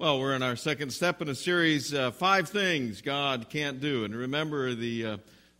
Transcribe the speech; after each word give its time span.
Well, 0.00 0.18
we're 0.18 0.34
in 0.34 0.42
our 0.42 0.56
second 0.56 0.94
step 0.94 1.20
in 1.20 1.28
a 1.28 1.34
series, 1.34 1.92
uh, 1.92 2.10
Five 2.10 2.48
Things 2.48 3.02
God 3.02 3.50
Can't 3.50 3.82
Do. 3.82 4.06
And 4.06 4.16
remember, 4.16 4.74
the, 4.74 5.04
uh, 5.04 5.16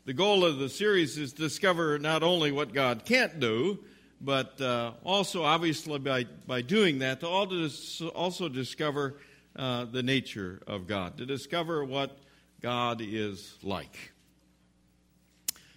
the 0.06 0.14
goal 0.14 0.46
of 0.46 0.58
the 0.58 0.70
series 0.70 1.18
is 1.18 1.34
to 1.34 1.42
discover 1.42 1.98
not 1.98 2.22
only 2.22 2.50
what 2.50 2.72
God 2.72 3.04
can't 3.04 3.38
do, 3.38 3.80
but 4.18 4.58
uh, 4.58 4.92
also, 5.04 5.42
obviously, 5.42 5.98
by, 5.98 6.24
by 6.46 6.62
doing 6.62 7.00
that, 7.00 7.20
to 7.20 7.26
also 7.26 8.48
discover 8.48 9.16
uh, 9.56 9.84
the 9.84 10.02
nature 10.02 10.62
of 10.66 10.86
God, 10.86 11.18
to 11.18 11.26
discover 11.26 11.84
what 11.84 12.16
God 12.62 13.02
is 13.02 13.58
like. 13.62 14.12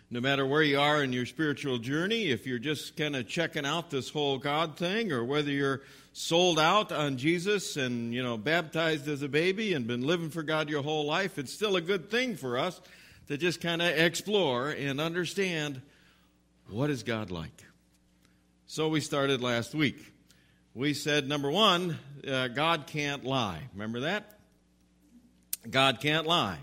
No 0.09 0.21
matter 0.21 0.45
where 0.45 0.64
you 0.64 0.80
are 0.80 1.04
in 1.04 1.11
your 1.11 1.25
spiritual 1.25 1.80
journey, 1.80 2.30
if 2.30 2.48
you're 2.48 2.59
just 2.59 2.95
kind 2.95 3.18
of 3.18 3.27
checking 3.27 3.66
out 3.66 3.89
this 3.89 4.09
whole 4.09 4.38
God 4.38 4.77
thing, 4.77 5.11
or 5.11 5.25
whether 5.25 5.52
you're 5.52 5.82
sold 6.14 6.59
out 6.59 6.91
on 6.91 7.18
Jesus 7.18 7.75
and, 7.75 8.14
you 8.14 8.21
know, 8.21 8.38
baptized 8.38 9.07
as 9.07 9.23
a 9.23 9.27
baby 9.27 9.73
and 9.73 9.88
been 9.88 10.05
living 10.05 10.29
for 10.29 10.43
God 10.43 10.70
your 10.70 10.83
whole 10.83 11.06
life, 11.06 11.39
it's 11.39 11.51
still 11.51 11.75
a 11.75 11.82
good 11.82 12.10
thing 12.10 12.36
for 12.36 12.57
us 12.57 12.79
to 13.28 13.37
just 13.37 13.60
kind 13.60 13.82
of 13.82 13.89
explore 13.89 14.70
and 14.70 15.01
understand 15.01 15.82
what 16.70 16.89
is 16.89 17.04
God 17.04 17.32
like. 17.32 17.64
So 18.68 18.89
we 18.89 19.01
started 19.01 19.42
last 19.42 19.73
week. 19.73 20.14
We 20.75 20.93
said, 20.93 21.28
number 21.28 21.51
one, 21.51 21.97
uh, 22.28 22.48
God 22.48 22.87
can't 22.87 23.25
lie. 23.25 23.61
Remember 23.73 24.01
that? 24.01 24.39
God 25.70 26.00
can't 26.00 26.28
lie. 26.28 26.59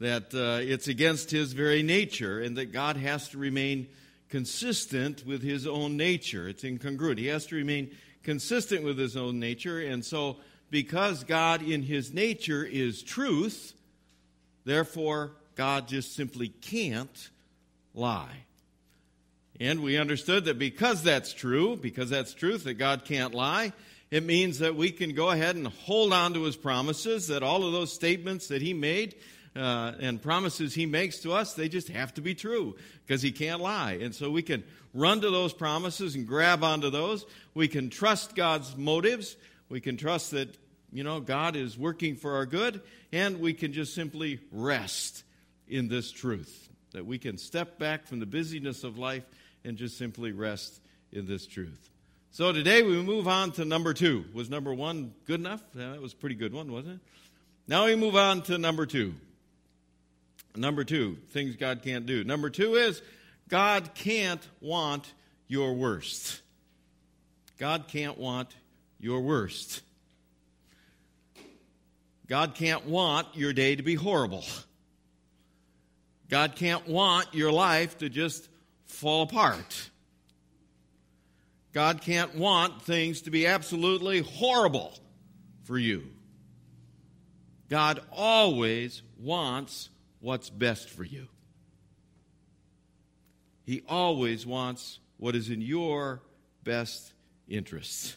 That 0.00 0.34
uh, 0.34 0.60
it's 0.62 0.88
against 0.88 1.30
his 1.30 1.52
very 1.52 1.82
nature 1.82 2.40
and 2.40 2.56
that 2.56 2.72
God 2.72 2.96
has 2.96 3.28
to 3.30 3.38
remain 3.38 3.88
consistent 4.28 5.24
with 5.26 5.42
his 5.42 5.66
own 5.66 5.96
nature. 5.96 6.48
It's 6.48 6.64
incongruent. 6.64 7.18
He 7.18 7.26
has 7.26 7.46
to 7.46 7.56
remain 7.56 7.90
consistent 8.26 8.82
with 8.84 8.98
his 8.98 9.16
own 9.16 9.38
nature. 9.38 9.80
And 9.80 10.04
so, 10.04 10.38
because 10.68 11.22
God 11.22 11.62
in 11.62 11.82
his 11.82 12.12
nature 12.12 12.64
is 12.64 13.04
truth, 13.04 13.72
therefore, 14.64 15.30
God 15.54 15.86
just 15.86 16.14
simply 16.16 16.48
can't 16.48 17.30
lie. 17.94 18.42
And 19.60 19.80
we 19.80 19.96
understood 19.96 20.44
that 20.46 20.58
because 20.58 21.04
that's 21.04 21.32
true, 21.32 21.76
because 21.76 22.10
that's 22.10 22.34
truth, 22.34 22.64
that 22.64 22.74
God 22.74 23.04
can't 23.04 23.32
lie, 23.32 23.72
it 24.10 24.24
means 24.24 24.58
that 24.58 24.74
we 24.74 24.90
can 24.90 25.14
go 25.14 25.30
ahead 25.30 25.54
and 25.54 25.68
hold 25.68 26.12
on 26.12 26.34
to 26.34 26.42
his 26.42 26.56
promises, 26.56 27.28
that 27.28 27.44
all 27.44 27.64
of 27.64 27.72
those 27.72 27.92
statements 27.92 28.48
that 28.48 28.60
he 28.60 28.74
made 28.74 29.14
uh, 29.54 29.92
and 30.00 30.20
promises 30.20 30.74
he 30.74 30.84
makes 30.84 31.18
to 31.20 31.32
us, 31.32 31.54
they 31.54 31.68
just 31.68 31.88
have 31.88 32.12
to 32.14 32.20
be 32.20 32.34
true 32.34 32.74
because 33.06 33.22
he 33.22 33.30
can't 33.30 33.62
lie. 33.62 33.92
And 34.02 34.12
so 34.12 34.30
we 34.30 34.42
can 34.42 34.64
run 34.96 35.20
to 35.20 35.30
those 35.30 35.52
promises 35.52 36.14
and 36.14 36.26
grab 36.26 36.64
onto 36.64 36.90
those. 36.90 37.26
We 37.54 37.68
can 37.68 37.90
trust 37.90 38.34
God's 38.34 38.76
motives. 38.76 39.36
We 39.68 39.80
can 39.80 39.96
trust 39.96 40.30
that, 40.32 40.56
you 40.92 41.04
know, 41.04 41.20
God 41.20 41.54
is 41.54 41.78
working 41.78 42.16
for 42.16 42.36
our 42.36 42.46
good. 42.46 42.80
And 43.12 43.40
we 43.40 43.52
can 43.52 43.72
just 43.72 43.94
simply 43.94 44.40
rest 44.50 45.22
in 45.68 45.88
this 45.88 46.10
truth. 46.10 46.68
That 46.92 47.04
we 47.04 47.18
can 47.18 47.36
step 47.36 47.78
back 47.78 48.06
from 48.06 48.20
the 48.20 48.26
busyness 48.26 48.84
of 48.84 48.96
life 48.98 49.24
and 49.64 49.76
just 49.76 49.98
simply 49.98 50.32
rest 50.32 50.80
in 51.12 51.26
this 51.26 51.46
truth. 51.46 51.90
So 52.30 52.52
today 52.52 52.82
we 52.82 53.00
move 53.02 53.28
on 53.28 53.52
to 53.52 53.64
number 53.64 53.94
two. 53.94 54.24
Was 54.32 54.48
number 54.48 54.72
one 54.72 55.12
good 55.26 55.40
enough? 55.40 55.62
Yeah, 55.74 55.92
that 55.92 56.02
was 56.02 56.12
a 56.12 56.16
pretty 56.16 56.34
good 56.34 56.52
one, 56.52 56.72
wasn't 56.72 56.94
it? 56.94 57.00
Now 57.68 57.86
we 57.86 57.96
move 57.96 58.16
on 58.16 58.42
to 58.42 58.58
number 58.58 58.86
two. 58.86 59.14
Number 60.54 60.84
two, 60.84 61.18
things 61.30 61.56
God 61.56 61.82
can't 61.82 62.06
do. 62.06 62.24
Number 62.24 62.48
two 62.48 62.76
is 62.76 63.02
God 63.48 63.94
can't 63.94 64.46
want 64.60 65.12
your 65.46 65.74
worst. 65.74 66.40
God 67.58 67.88
can't 67.88 68.18
want 68.18 68.54
your 68.98 69.20
worst. 69.20 69.82
God 72.26 72.54
can't 72.54 72.86
want 72.86 73.28
your 73.34 73.52
day 73.52 73.76
to 73.76 73.82
be 73.82 73.94
horrible. 73.94 74.44
God 76.28 76.56
can't 76.56 76.86
want 76.88 77.32
your 77.34 77.52
life 77.52 77.98
to 77.98 78.08
just 78.08 78.48
fall 78.86 79.22
apart. 79.22 79.90
God 81.72 82.00
can't 82.00 82.34
want 82.34 82.82
things 82.82 83.22
to 83.22 83.30
be 83.30 83.46
absolutely 83.46 84.22
horrible 84.22 84.92
for 85.64 85.78
you. 85.78 86.04
God 87.68 88.00
always 88.10 89.02
wants 89.20 89.90
what's 90.20 90.50
best 90.50 90.88
for 90.88 91.04
you. 91.04 91.28
He 93.66 93.82
always 93.88 94.46
wants 94.46 95.00
what 95.18 95.34
is 95.34 95.50
in 95.50 95.60
your 95.60 96.22
best 96.64 97.12
interests. 97.48 98.16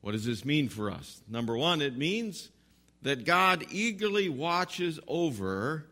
What 0.00 0.12
does 0.12 0.24
this 0.24 0.44
mean 0.44 0.68
for 0.68 0.90
us? 0.90 1.20
Number 1.28 1.56
one, 1.56 1.82
it 1.82 1.98
means 1.98 2.48
that 3.02 3.24
God 3.24 3.66
eagerly 3.70 4.28
watches 4.28 5.00
over 5.08 5.84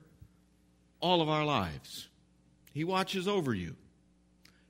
all 1.01 1.21
of 1.21 1.29
our 1.29 1.45
lives. 1.45 2.09
He 2.73 2.85
watches 2.85 3.27
over 3.27 3.53
you. 3.53 3.75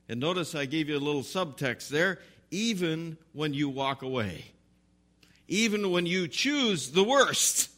And 0.09 0.19
notice 0.19 0.55
I 0.55 0.65
gave 0.65 0.89
you 0.89 0.97
a 0.97 0.99
little 0.99 1.21
subtext 1.21 1.89
there 1.89 2.19
even 2.49 3.17
when 3.33 3.53
you 3.53 3.69
walk 3.69 4.01
away, 4.01 4.45
even 5.47 5.91
when 5.91 6.05
you 6.05 6.27
choose 6.27 6.91
the 6.91 7.03
worst. 7.03 7.69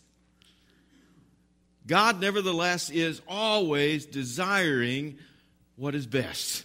God, 1.89 2.21
nevertheless, 2.21 2.91
is 2.91 3.19
always 3.27 4.05
desiring 4.05 5.17
what 5.75 5.95
is 5.95 6.05
best. 6.05 6.63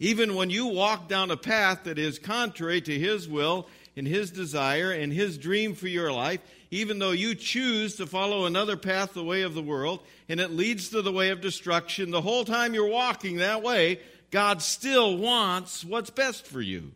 Even 0.00 0.34
when 0.34 0.50
you 0.50 0.66
walk 0.66 1.08
down 1.08 1.30
a 1.30 1.36
path 1.36 1.84
that 1.84 1.96
is 1.96 2.18
contrary 2.18 2.80
to 2.80 2.98
His 2.98 3.28
will 3.28 3.68
and 3.96 4.04
His 4.04 4.32
desire 4.32 4.90
and 4.90 5.12
His 5.12 5.38
dream 5.38 5.76
for 5.76 5.86
your 5.86 6.12
life, 6.12 6.40
even 6.72 6.98
though 6.98 7.12
you 7.12 7.36
choose 7.36 7.94
to 7.94 8.06
follow 8.06 8.46
another 8.46 8.76
path, 8.76 9.14
the 9.14 9.22
way 9.22 9.42
of 9.42 9.54
the 9.54 9.62
world, 9.62 10.00
and 10.28 10.40
it 10.40 10.50
leads 10.50 10.88
to 10.88 11.00
the 11.00 11.12
way 11.12 11.30
of 11.30 11.40
destruction, 11.40 12.10
the 12.10 12.20
whole 12.20 12.44
time 12.44 12.74
you're 12.74 12.88
walking 12.88 13.36
that 13.36 13.62
way, 13.62 14.00
God 14.32 14.60
still 14.60 15.16
wants 15.16 15.84
what's 15.84 16.10
best 16.10 16.48
for 16.48 16.60
you. 16.60 16.90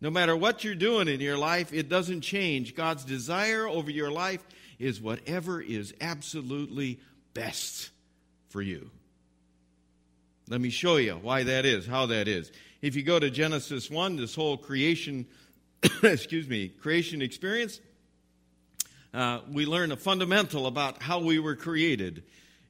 No 0.00 0.10
matter 0.10 0.36
what 0.36 0.62
you're 0.62 0.76
doing 0.76 1.08
in 1.08 1.18
your 1.18 1.36
life, 1.36 1.72
it 1.72 1.88
doesn't 1.88 2.20
change. 2.20 2.76
God's 2.76 3.04
desire 3.04 3.66
over 3.66 3.90
your 3.90 4.12
life 4.12 4.44
is 4.78 5.00
whatever 5.00 5.60
is 5.60 5.94
absolutely 6.00 7.00
best 7.34 7.90
for 8.48 8.62
you. 8.62 8.90
Let 10.48 10.60
me 10.60 10.70
show 10.70 10.96
you 10.96 11.14
why 11.14 11.42
that 11.42 11.66
is, 11.66 11.86
how 11.86 12.06
that 12.06 12.26
is. 12.26 12.50
If 12.80 12.96
you 12.96 13.02
go 13.02 13.18
to 13.18 13.30
Genesis 13.30 13.90
1, 13.90 14.16
this 14.16 14.34
whole 14.34 14.56
creation, 14.56 15.26
excuse 16.02 16.48
me, 16.48 16.68
creation 16.68 17.20
experience, 17.20 17.80
uh, 19.12 19.40
we 19.50 19.66
learn 19.66 19.92
a 19.92 19.96
fundamental 19.96 20.66
about 20.66 21.02
how 21.02 21.18
we 21.18 21.38
were 21.38 21.56
created. 21.56 22.22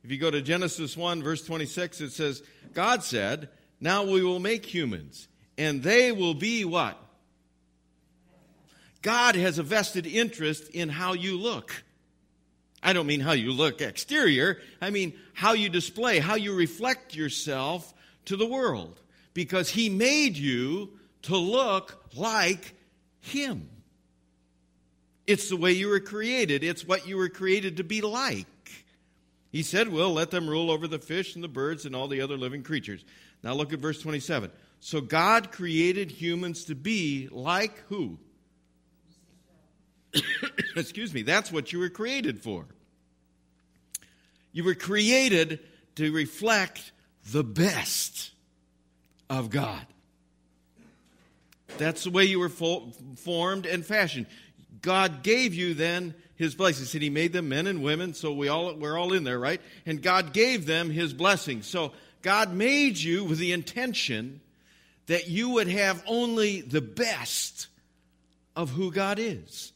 If 0.02 0.10
you 0.10 0.18
go 0.18 0.30
to 0.30 0.40
Genesis 0.40 0.96
1, 0.96 1.22
verse 1.22 1.44
26, 1.44 2.00
it 2.00 2.12
says, 2.12 2.42
God 2.74 3.04
said, 3.04 3.48
Now 3.80 4.04
we 4.04 4.22
will 4.22 4.38
make 4.38 4.64
humans, 4.64 5.28
and 5.56 5.82
they 5.82 6.10
will 6.10 6.34
be 6.34 6.64
what? 6.64 6.98
God 9.02 9.36
has 9.36 9.58
a 9.58 9.62
vested 9.62 10.06
interest 10.06 10.68
in 10.70 10.88
how 10.88 11.12
you 11.12 11.38
look. 11.38 11.84
I 12.82 12.92
don't 12.92 13.06
mean 13.06 13.20
how 13.20 13.32
you 13.32 13.52
look 13.52 13.80
exterior, 13.80 14.58
I 14.80 14.90
mean 14.90 15.14
how 15.34 15.52
you 15.52 15.68
display, 15.68 16.18
how 16.18 16.36
you 16.36 16.54
reflect 16.54 17.14
yourself 17.14 17.92
to 18.26 18.36
the 18.36 18.46
world. 18.46 19.00
Because 19.34 19.68
He 19.68 19.88
made 19.88 20.36
you 20.36 20.90
to 21.22 21.36
look 21.36 22.04
like 22.14 22.74
Him. 23.20 23.68
It's 25.26 25.50
the 25.50 25.56
way 25.56 25.72
you 25.72 25.88
were 25.88 26.00
created, 26.00 26.64
it's 26.64 26.86
what 26.86 27.06
you 27.06 27.16
were 27.16 27.28
created 27.28 27.78
to 27.78 27.84
be 27.84 28.00
like. 28.00 28.46
He 29.50 29.62
said, 29.62 29.88
Well, 29.92 30.12
let 30.12 30.30
them 30.30 30.48
rule 30.48 30.70
over 30.70 30.86
the 30.86 30.98
fish 30.98 31.34
and 31.34 31.42
the 31.42 31.48
birds 31.48 31.84
and 31.84 31.96
all 31.96 32.08
the 32.08 32.20
other 32.20 32.36
living 32.36 32.62
creatures. 32.62 33.04
Now 33.42 33.54
look 33.54 33.72
at 33.72 33.78
verse 33.78 34.00
27. 34.00 34.50
So 34.80 35.00
God 35.00 35.50
created 35.50 36.10
humans 36.10 36.64
to 36.66 36.74
be 36.74 37.28
like 37.30 37.78
who? 37.88 38.18
Excuse 40.76 41.12
me, 41.12 41.22
that's 41.22 41.50
what 41.52 41.72
you 41.72 41.78
were 41.78 41.88
created 41.88 42.42
for. 42.42 42.66
You 44.58 44.64
were 44.64 44.74
created 44.74 45.60
to 45.94 46.10
reflect 46.10 46.90
the 47.30 47.44
best 47.44 48.32
of 49.30 49.50
God. 49.50 49.86
That's 51.76 52.02
the 52.02 52.10
way 52.10 52.24
you 52.24 52.40
were 52.40 52.48
fo- 52.48 52.90
formed 53.18 53.66
and 53.66 53.86
fashioned. 53.86 54.26
God 54.82 55.22
gave 55.22 55.54
you 55.54 55.74
then 55.74 56.12
his 56.34 56.56
blessing. 56.56 56.82
He 56.82 56.88
said 56.88 57.02
he 57.02 57.08
made 57.08 57.32
them 57.32 57.48
men 57.48 57.68
and 57.68 57.84
women, 57.84 58.14
so 58.14 58.32
we 58.32 58.48
all, 58.48 58.74
we're 58.74 58.98
all 58.98 59.12
in 59.12 59.22
there, 59.22 59.38
right? 59.38 59.60
And 59.86 60.02
God 60.02 60.32
gave 60.32 60.66
them 60.66 60.90
his 60.90 61.14
blessing. 61.14 61.62
So 61.62 61.92
God 62.22 62.52
made 62.52 62.98
you 62.98 63.22
with 63.22 63.38
the 63.38 63.52
intention 63.52 64.40
that 65.06 65.28
you 65.28 65.50
would 65.50 65.68
have 65.68 66.02
only 66.04 66.62
the 66.62 66.82
best 66.82 67.68
of 68.56 68.70
who 68.70 68.90
God 68.90 69.20
is 69.20 69.72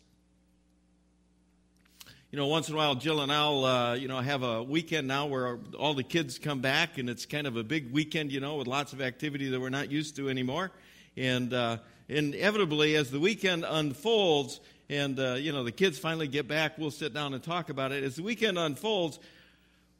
you 2.32 2.38
know, 2.38 2.46
once 2.46 2.70
in 2.70 2.74
a 2.74 2.78
while, 2.78 2.94
Jill 2.94 3.20
and 3.20 3.30
I'll, 3.30 3.62
uh, 3.62 3.92
you 3.92 4.08
know, 4.08 4.18
have 4.18 4.42
a 4.42 4.62
weekend 4.62 5.06
now 5.06 5.26
where 5.26 5.58
all 5.78 5.92
the 5.92 6.02
kids 6.02 6.38
come 6.38 6.60
back, 6.62 6.96
and 6.96 7.10
it's 7.10 7.26
kind 7.26 7.46
of 7.46 7.58
a 7.58 7.62
big 7.62 7.92
weekend, 7.92 8.32
you 8.32 8.40
know, 8.40 8.56
with 8.56 8.66
lots 8.66 8.94
of 8.94 9.02
activity 9.02 9.50
that 9.50 9.60
we're 9.60 9.68
not 9.68 9.90
used 9.90 10.16
to 10.16 10.30
anymore. 10.30 10.70
And 11.14 11.52
uh, 11.52 11.76
inevitably, 12.08 12.96
as 12.96 13.10
the 13.10 13.20
weekend 13.20 13.66
unfolds, 13.68 14.60
and 14.88 15.20
uh, 15.20 15.34
you 15.34 15.52
know 15.52 15.62
the 15.62 15.72
kids 15.72 15.98
finally 15.98 16.26
get 16.26 16.48
back, 16.48 16.78
we'll 16.78 16.90
sit 16.90 17.12
down 17.12 17.34
and 17.34 17.42
talk 17.42 17.68
about 17.68 17.92
it. 17.92 18.02
As 18.02 18.16
the 18.16 18.22
weekend 18.22 18.58
unfolds, 18.58 19.18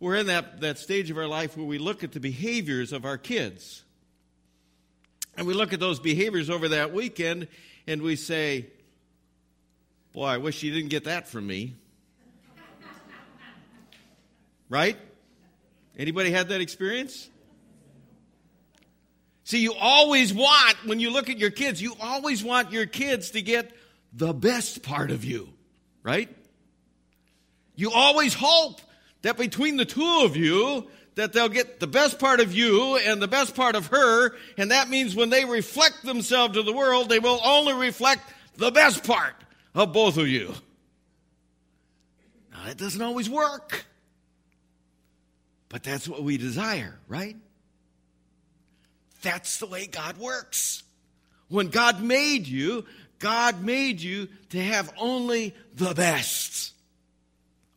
we're 0.00 0.16
in 0.16 0.28
that, 0.28 0.62
that 0.62 0.78
stage 0.78 1.10
of 1.10 1.18
our 1.18 1.28
life 1.28 1.54
where 1.54 1.66
we 1.66 1.76
look 1.76 2.02
at 2.02 2.12
the 2.12 2.20
behaviors 2.20 2.94
of 2.94 3.04
our 3.04 3.18
kids. 3.18 3.82
And 5.36 5.46
we 5.46 5.52
look 5.52 5.74
at 5.74 5.80
those 5.80 6.00
behaviors 6.00 6.48
over 6.48 6.68
that 6.68 6.94
weekend 6.94 7.48
and 7.86 8.00
we 8.00 8.16
say, 8.16 8.68
Boy, 10.14 10.24
I 10.24 10.38
wish 10.38 10.62
you 10.62 10.72
didn't 10.72 10.88
get 10.88 11.04
that 11.04 11.28
from 11.28 11.46
me. 11.46 11.74
Right? 14.72 14.96
Anybody 15.98 16.30
had 16.30 16.48
that 16.48 16.62
experience? 16.62 17.28
See, 19.44 19.58
you 19.58 19.74
always 19.74 20.32
want, 20.32 20.76
when 20.86 20.98
you 20.98 21.10
look 21.10 21.28
at 21.28 21.36
your 21.36 21.50
kids, 21.50 21.82
you 21.82 21.94
always 22.00 22.42
want 22.42 22.72
your 22.72 22.86
kids 22.86 23.32
to 23.32 23.42
get 23.42 23.70
the 24.14 24.32
best 24.32 24.82
part 24.82 25.10
of 25.10 25.24
you, 25.24 25.50
right? 26.02 26.34
You 27.76 27.90
always 27.92 28.32
hope 28.32 28.80
that 29.20 29.36
between 29.36 29.76
the 29.76 29.84
two 29.84 30.22
of 30.24 30.36
you, 30.36 30.88
that 31.16 31.34
they'll 31.34 31.50
get 31.50 31.78
the 31.78 31.86
best 31.86 32.18
part 32.18 32.40
of 32.40 32.54
you 32.54 32.96
and 32.96 33.20
the 33.20 33.28
best 33.28 33.54
part 33.54 33.76
of 33.76 33.88
her, 33.88 34.34
and 34.56 34.70
that 34.70 34.88
means 34.88 35.14
when 35.14 35.28
they 35.28 35.44
reflect 35.44 36.02
themselves 36.02 36.54
to 36.54 36.62
the 36.62 36.72
world, 36.72 37.10
they 37.10 37.18
will 37.18 37.40
only 37.44 37.74
reflect 37.74 38.22
the 38.56 38.70
best 38.70 39.04
part 39.04 39.34
of 39.74 39.92
both 39.92 40.16
of 40.16 40.28
you. 40.28 40.54
Now, 42.52 42.64
that 42.64 42.78
doesn't 42.78 43.02
always 43.02 43.28
work, 43.28 43.84
but 45.72 45.82
that's 45.82 46.06
what 46.06 46.22
we 46.22 46.36
desire, 46.36 46.98
right? 47.08 47.34
That's 49.22 49.58
the 49.58 49.66
way 49.66 49.86
God 49.86 50.18
works. 50.18 50.82
When 51.48 51.68
God 51.68 52.02
made 52.02 52.46
you, 52.46 52.84
God 53.18 53.64
made 53.64 54.02
you 54.02 54.28
to 54.50 54.62
have 54.62 54.92
only 54.98 55.54
the 55.74 55.94
best. 55.94 56.74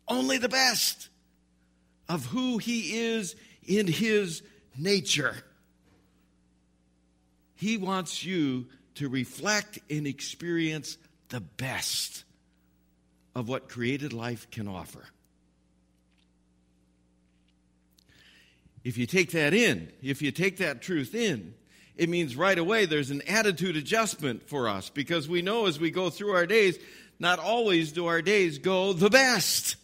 Only 0.10 0.38
the 0.38 0.50
best 0.50 1.08
of 2.10 2.26
who 2.26 2.58
He 2.58 2.98
is 2.98 3.34
in 3.66 3.88
His 3.88 4.44
nature. 4.78 5.38
He 7.56 7.78
wants 7.78 8.26
you 8.26 8.66
to 8.96 9.08
reflect 9.08 9.80
and 9.90 10.06
experience 10.06 10.98
the 11.30 11.40
best 11.40 12.26
of 13.34 13.48
what 13.48 13.70
created 13.70 14.12
life 14.12 14.52
can 14.52 14.68
offer. 14.68 15.06
If 18.86 19.00
you 19.00 19.08
take 19.08 19.32
that 19.32 19.56
in, 19.56 19.92
if 20.04 20.22
you 20.22 20.32
take 20.32 20.58
that 20.58 20.80
truth 20.80 21.16
in, 21.16 21.56
it 21.98 22.08
means 22.08 22.36
right 22.36 22.58
away 22.58 22.86
there's 22.86 23.10
an 23.10 23.24
attitude 23.24 23.76
adjustment 23.76 24.48
for 24.48 24.70
us 24.70 24.90
because 24.90 25.28
we 25.28 25.42
know 25.42 25.66
as 25.66 25.80
we 25.80 25.90
go 25.90 26.12
through 26.12 26.34
our 26.34 26.46
days, 26.46 26.78
not 27.18 27.40
always 27.40 27.92
do 27.92 28.06
our 28.06 28.22
days 28.22 28.60
go 28.60 28.94
the 28.94 29.10
best. 29.10 29.76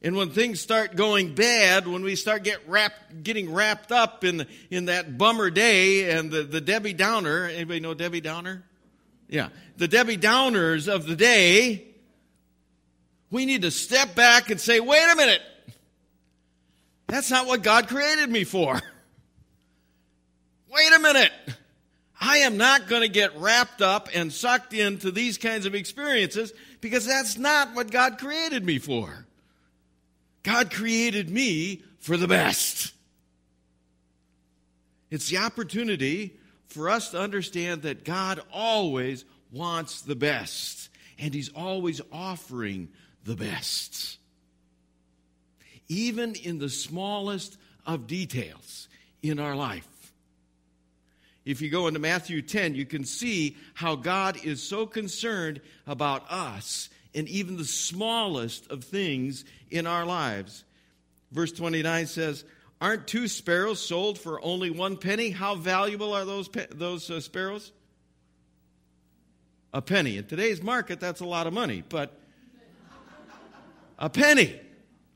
And 0.00 0.14
when 0.14 0.30
things 0.30 0.60
start 0.60 0.94
going 0.94 1.34
bad, 1.34 1.88
when 1.88 2.02
we 2.02 2.14
start 2.14 2.44
get 2.44 2.68
wrapped, 2.68 3.24
getting 3.24 3.52
wrapped 3.52 3.90
up 3.90 4.22
in, 4.22 4.46
in 4.70 4.84
that 4.84 5.18
bummer 5.18 5.50
day 5.50 6.08
and 6.10 6.30
the, 6.30 6.44
the 6.44 6.60
Debbie 6.60 6.92
Downer, 6.92 7.46
anybody 7.46 7.80
know 7.80 7.94
Debbie 7.94 8.20
Downer? 8.20 8.62
Yeah. 9.28 9.48
The 9.76 9.88
Debbie 9.88 10.18
Downers 10.18 10.86
of 10.86 11.06
the 11.06 11.16
day, 11.16 11.84
we 13.28 13.44
need 13.44 13.62
to 13.62 13.72
step 13.72 14.14
back 14.14 14.50
and 14.50 14.60
say, 14.60 14.78
wait 14.78 15.08
a 15.12 15.16
minute. 15.16 15.42
That's 17.06 17.30
not 17.30 17.46
what 17.46 17.62
God 17.62 17.88
created 17.88 18.30
me 18.30 18.44
for. 18.44 18.80
Wait 20.72 20.92
a 20.94 20.98
minute. 20.98 21.32
I 22.20 22.38
am 22.38 22.56
not 22.56 22.88
going 22.88 23.02
to 23.02 23.08
get 23.08 23.36
wrapped 23.36 23.82
up 23.82 24.08
and 24.14 24.32
sucked 24.32 24.72
into 24.72 25.10
these 25.10 25.38
kinds 25.38 25.66
of 25.66 25.74
experiences 25.74 26.52
because 26.80 27.04
that's 27.04 27.36
not 27.36 27.74
what 27.74 27.90
God 27.90 28.18
created 28.18 28.64
me 28.64 28.78
for. 28.78 29.26
God 30.42 30.72
created 30.72 31.28
me 31.28 31.82
for 31.98 32.16
the 32.16 32.28
best. 32.28 32.92
It's 35.10 35.28
the 35.28 35.38
opportunity 35.38 36.38
for 36.68 36.88
us 36.88 37.10
to 37.10 37.20
understand 37.20 37.82
that 37.82 38.04
God 38.04 38.40
always 38.52 39.24
wants 39.50 40.00
the 40.00 40.16
best, 40.16 40.88
and 41.18 41.34
He's 41.34 41.50
always 41.50 42.00
offering 42.10 42.88
the 43.24 43.36
best 43.36 44.16
even 45.92 46.34
in 46.34 46.58
the 46.58 46.70
smallest 46.70 47.58
of 47.84 48.06
details 48.06 48.88
in 49.22 49.38
our 49.38 49.54
life. 49.54 49.86
If 51.44 51.60
you 51.60 51.70
go 51.70 51.86
into 51.86 51.98
Matthew 51.98 52.40
10, 52.40 52.74
you 52.74 52.86
can 52.86 53.04
see 53.04 53.56
how 53.74 53.96
God 53.96 54.42
is 54.44 54.62
so 54.62 54.86
concerned 54.86 55.60
about 55.86 56.24
us 56.30 56.88
and 57.14 57.28
even 57.28 57.56
the 57.56 57.64
smallest 57.64 58.70
of 58.70 58.84
things 58.84 59.44
in 59.70 59.86
our 59.86 60.06
lives. 60.06 60.64
Verse 61.30 61.52
29 61.52 62.06
says, 62.06 62.44
Aren't 62.80 63.06
two 63.06 63.28
sparrows 63.28 63.80
sold 63.80 64.18
for 64.18 64.42
only 64.42 64.70
one 64.70 64.96
penny? 64.96 65.30
How 65.30 65.56
valuable 65.56 66.14
are 66.14 66.24
those, 66.24 66.48
those 66.70 67.10
uh, 67.10 67.20
sparrows? 67.20 67.70
A 69.74 69.82
penny. 69.82 70.16
In 70.16 70.26
today's 70.26 70.62
market, 70.62 71.00
that's 71.00 71.20
a 71.20 71.26
lot 71.26 71.46
of 71.46 71.52
money, 71.52 71.82
but 71.88 72.18
a 73.98 74.08
penny. 74.08 74.60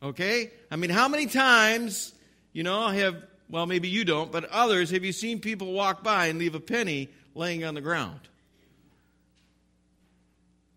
Okay? 0.03 0.51
I 0.71 0.77
mean, 0.77 0.91
how 0.91 1.09
many 1.09 1.27
times, 1.27 2.13
you 2.53 2.63
know, 2.63 2.89
have, 2.89 3.17
well, 3.49 3.67
maybe 3.67 3.89
you 3.89 4.05
don't, 4.05 4.31
but 4.31 4.45
others, 4.47 4.91
have 4.91 5.05
you 5.05 5.13
seen 5.13 5.41
people 5.41 5.73
walk 5.73 6.03
by 6.03 6.27
and 6.27 6.39
leave 6.39 6.55
a 6.55 6.61
penny 6.61 7.09
laying 7.35 7.65
on 7.65 7.75
the 7.75 7.81
ground? 7.81 8.21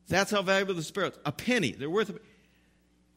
That's 0.08 0.32
how 0.32 0.42
valuable 0.42 0.74
the 0.74 0.84
sparrows. 0.84 1.18
A 1.26 1.32
penny. 1.32 1.72
They're 1.72 1.90
worth 1.90 2.10
a 2.10 2.20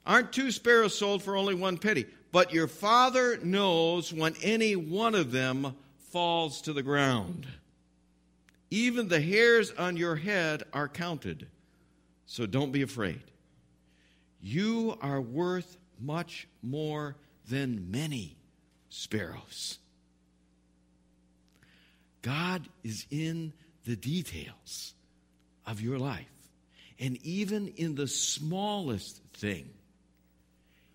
Aren't 0.05 0.33
two 0.33 0.51
sparrows 0.51 0.99
sold 0.99 1.23
for 1.23 1.37
only 1.37 1.55
one 1.55 1.79
penny? 1.79 2.07
But 2.33 2.53
your 2.53 2.67
father 2.67 3.39
knows 3.43 4.13
when 4.13 4.35
any 4.43 4.75
one 4.75 5.15
of 5.15 5.33
them 5.33 5.77
falls 6.11 6.63
to 6.63 6.73
the 6.73 6.83
ground. 6.83 7.47
Even 8.71 9.09
the 9.09 9.21
hairs 9.21 9.71
on 9.71 9.97
your 9.97 10.17
head 10.17 10.65
are 10.73 10.89
counted. 10.89 11.47
So 12.27 12.47
don't 12.47 12.73
be 12.73 12.83
afraid. 12.83 13.23
You 14.41 14.99
are 15.01 15.21
worth 15.21 15.77
much 16.03 16.49
more 16.63 17.17
than 17.49 17.91
many 17.91 18.37
sparrows. 18.89 19.79
God 22.23 22.69
is 22.85 23.07
in 23.11 23.53
the 23.85 23.97
details 23.97 24.95
of 25.67 25.81
your 25.81 25.99
life. 25.99 26.27
And 27.01 27.19
even 27.25 27.69
in 27.77 27.94
the 27.97 28.06
smallest 28.06 29.21
thing, 29.35 29.69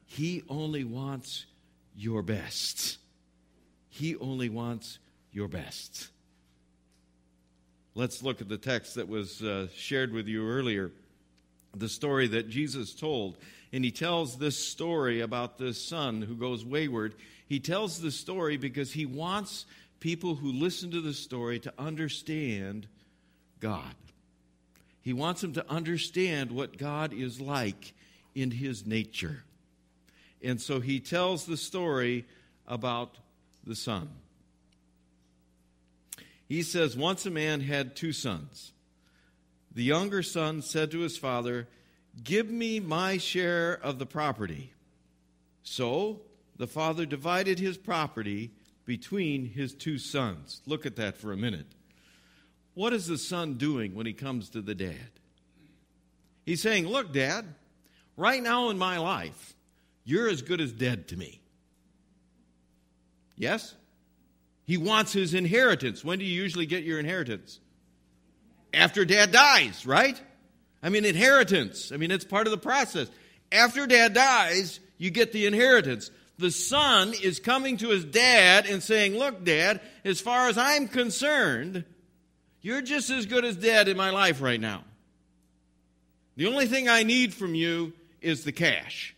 He 0.05 0.43
only 0.47 0.83
wants 0.83 1.45
your 1.95 2.21
best. 2.21 2.97
He 3.89 4.15
only 4.15 4.47
wants 4.47 4.99
your 5.33 5.47
best. 5.47 6.09
Let's 7.93 8.21
look 8.21 8.41
at 8.41 8.47
the 8.47 8.57
text 8.57 8.95
that 8.95 9.09
was 9.09 9.41
uh, 9.41 9.67
shared 9.75 10.13
with 10.13 10.27
you 10.27 10.47
earlier, 10.47 10.91
the 11.75 11.89
story 11.89 12.27
that 12.27 12.47
Jesus 12.47 12.93
told 12.93 13.37
and 13.73 13.83
he 13.83 13.91
tells 13.91 14.37
this 14.37 14.57
story 14.57 15.21
about 15.21 15.57
this 15.57 15.83
son 15.83 16.21
who 16.21 16.35
goes 16.35 16.65
wayward. 16.65 17.15
He 17.47 17.59
tells 17.59 17.99
the 17.99 18.11
story 18.11 18.57
because 18.57 18.93
he 18.93 19.05
wants 19.05 19.65
people 19.99 20.35
who 20.35 20.51
listen 20.51 20.91
to 20.91 21.01
the 21.01 21.13
story 21.13 21.59
to 21.59 21.73
understand 21.77 22.87
God. 23.59 23.95
He 25.01 25.13
wants 25.13 25.41
them 25.41 25.53
to 25.53 25.69
understand 25.69 26.51
what 26.51 26.77
God 26.77 27.13
is 27.13 27.39
like 27.39 27.93
in 28.35 28.51
his 28.51 28.85
nature. 28.85 29.43
And 30.43 30.61
so 30.61 30.79
he 30.79 30.99
tells 30.99 31.45
the 31.45 31.57
story 31.57 32.25
about 32.67 33.15
the 33.65 33.75
son. 33.75 34.09
He 36.47 36.63
says, 36.63 36.95
Once 36.95 37.25
a 37.25 37.31
man 37.31 37.61
had 37.61 37.95
two 37.95 38.13
sons. 38.13 38.71
The 39.73 39.83
younger 39.83 40.23
son 40.23 40.61
said 40.61 40.91
to 40.91 40.99
his 40.99 41.17
father, 41.17 41.67
Give 42.23 42.49
me 42.49 42.79
my 42.79 43.17
share 43.17 43.73
of 43.73 43.99
the 43.99 44.05
property. 44.05 44.73
So 45.63 46.21
the 46.57 46.67
father 46.67 47.05
divided 47.05 47.59
his 47.59 47.77
property 47.77 48.51
between 48.85 49.45
his 49.45 49.73
two 49.73 49.97
sons. 49.97 50.61
Look 50.65 50.85
at 50.85 50.95
that 50.95 51.17
for 51.17 51.31
a 51.31 51.37
minute. 51.37 51.67
What 52.73 52.93
is 52.93 53.07
the 53.07 53.17
son 53.17 53.55
doing 53.55 53.95
when 53.95 54.05
he 54.05 54.13
comes 54.13 54.49
to 54.49 54.61
the 54.61 54.75
dad? 54.75 55.09
He's 56.45 56.61
saying, 56.61 56.87
Look, 56.87 57.11
dad, 57.11 57.45
right 58.15 58.41
now 58.41 58.69
in 58.69 58.77
my 58.77 58.97
life, 58.97 59.55
you're 60.05 60.29
as 60.29 60.41
good 60.41 60.61
as 60.61 60.71
dead 60.71 61.09
to 61.09 61.17
me. 61.17 61.41
Yes? 63.35 63.75
He 64.63 64.77
wants 64.77 65.13
his 65.13 65.33
inheritance. 65.33 66.03
When 66.03 66.19
do 66.19 66.25
you 66.25 66.41
usually 66.41 66.65
get 66.65 66.83
your 66.83 66.99
inheritance? 66.99 67.59
After 68.73 69.05
dad 69.05 69.31
dies, 69.31 69.85
right? 69.85 70.21
I 70.81 70.89
mean, 70.89 71.05
inheritance. 71.05 71.91
I 71.91 71.97
mean, 71.97 72.11
it's 72.11 72.25
part 72.25 72.47
of 72.47 72.51
the 72.51 72.57
process. 72.57 73.09
After 73.51 73.87
dad 73.87 74.13
dies, 74.13 74.79
you 74.97 75.09
get 75.09 75.31
the 75.31 75.45
inheritance. 75.45 76.11
The 76.37 76.51
son 76.51 77.13
is 77.21 77.39
coming 77.39 77.77
to 77.77 77.89
his 77.89 78.05
dad 78.05 78.67
and 78.67 78.83
saying, 78.83 79.17
Look, 79.17 79.43
dad, 79.43 79.81
as 80.05 80.21
far 80.21 80.49
as 80.49 80.57
I'm 80.57 80.87
concerned, 80.87 81.83
You're 82.61 82.81
just 82.81 83.09
as 83.09 83.25
good 83.25 83.45
as 83.45 83.55
dead 83.55 83.87
in 83.87 83.95
my 83.95 84.09
life 84.09 84.41
right 84.41 84.59
now. 84.59 84.83
The 86.35 86.47
only 86.47 86.65
thing 86.65 86.89
I 86.89 87.03
need 87.03 87.33
from 87.33 87.55
you 87.55 87.93
is 88.21 88.43
the 88.43 88.51
cash. 88.51 89.15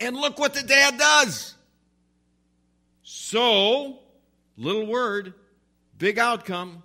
And 0.00 0.16
look 0.16 0.38
what 0.38 0.54
the 0.54 0.62
dad 0.62 0.96
does. 0.96 1.54
So, 3.02 3.98
little 4.56 4.86
word, 4.86 5.34
big 5.98 6.18
outcome. 6.18 6.82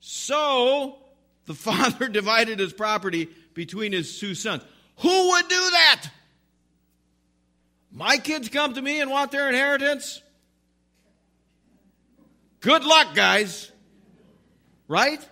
So, 0.00 0.98
the 1.50 1.56
father 1.56 2.06
divided 2.20 2.60
his 2.60 2.72
property 2.72 3.28
between 3.54 3.90
his 3.90 4.20
two 4.20 4.36
sons. 4.36 4.62
Who 4.98 5.30
would 5.30 5.48
do 5.48 5.70
that? 5.72 6.06
My 7.90 8.18
kids 8.18 8.48
come 8.48 8.74
to 8.74 8.80
me 8.80 9.00
and 9.00 9.10
want 9.10 9.32
their 9.32 9.48
inheritance? 9.48 10.22
Good 12.60 12.84
luck, 12.84 13.16
guys. 13.16 13.72
Right? 14.86 15.28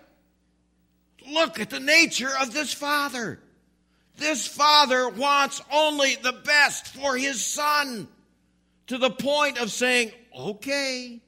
Look 1.25 1.57
at 1.61 1.69
the 1.69 1.79
nature 1.79 2.31
of 2.41 2.51
this 2.51 2.73
father. 2.73 3.39
This 4.17 4.45
father 4.45 5.07
wants 5.07 5.61
only 5.71 6.15
the 6.15 6.33
best 6.33 6.87
for 6.87 7.15
his 7.15 7.45
son 7.45 8.09
to 8.87 8.97
the 8.97 9.09
point 9.09 9.57
of 9.57 9.71
saying, 9.71 10.11
okay, 10.37 11.21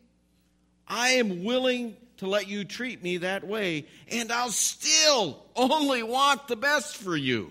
I 0.86 1.12
am 1.12 1.46
willing 1.46 1.96
to 2.22 2.28
let 2.28 2.48
you 2.48 2.63
treat 2.63 3.01
me 3.01 3.18
that 3.18 3.48
way, 3.48 3.88
and 4.08 4.32
I'll 4.32 4.51
still 4.51 5.44
only 5.56 6.04
want 6.04 6.48
the 6.48 6.56
best 6.56 6.98
for 6.98 7.18
you. 7.18 7.50